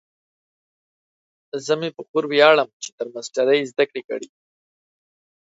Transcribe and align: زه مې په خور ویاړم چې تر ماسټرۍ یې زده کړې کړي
زه 1.65 1.73
مې 1.79 1.89
په 1.95 2.01
خور 2.07 2.23
ویاړم 2.27 2.69
چې 2.83 2.89
تر 2.97 3.07
ماسټرۍ 3.13 3.57
یې 3.61 3.69
زده 3.71 3.83
کړې 3.91 4.01
کړي 4.09 4.27